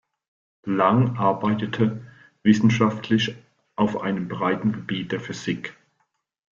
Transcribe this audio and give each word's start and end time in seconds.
Lang 0.65 1.15
arbeitete 1.17 2.01
wissenschaftlich 2.41 3.35
auf 3.75 4.01
einem 4.01 4.27
breiten 4.29 4.73
Gebiet 4.73 5.11
der 5.11 5.19
Physik. 5.19 5.77